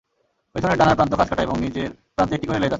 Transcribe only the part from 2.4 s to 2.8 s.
করে লেজ আছে।